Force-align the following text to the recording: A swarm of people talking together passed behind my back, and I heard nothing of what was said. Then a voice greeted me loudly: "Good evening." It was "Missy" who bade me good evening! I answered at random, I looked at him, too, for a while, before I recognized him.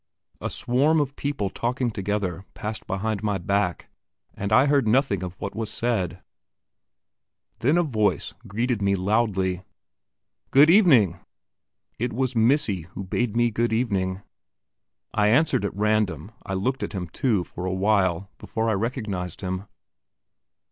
A 0.39 0.49
swarm 0.49 0.99
of 0.99 1.15
people 1.15 1.51
talking 1.51 1.91
together 1.91 2.43
passed 2.55 2.87
behind 2.87 3.21
my 3.21 3.37
back, 3.37 3.91
and 4.33 4.51
I 4.51 4.65
heard 4.65 4.87
nothing 4.87 5.21
of 5.21 5.39
what 5.39 5.53
was 5.55 5.71
said. 5.71 6.23
Then 7.59 7.77
a 7.77 7.83
voice 7.83 8.33
greeted 8.47 8.81
me 8.81 8.95
loudly: 8.95 9.61
"Good 10.49 10.71
evening." 10.71 11.19
It 11.99 12.13
was 12.13 12.35
"Missy" 12.35 12.87
who 12.95 13.03
bade 13.03 13.35
me 13.35 13.51
good 13.51 13.73
evening! 13.73 14.23
I 15.13 15.27
answered 15.27 15.63
at 15.65 15.75
random, 15.75 16.31
I 16.47 16.55
looked 16.55 16.81
at 16.81 16.93
him, 16.93 17.07
too, 17.07 17.43
for 17.43 17.67
a 17.67 17.71
while, 17.71 18.31
before 18.39 18.71
I 18.71 18.73
recognized 18.73 19.41
him. 19.41 19.67